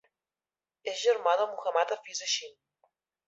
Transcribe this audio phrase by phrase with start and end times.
[0.93, 2.57] És germà de Muhammad Hafiz Hashim.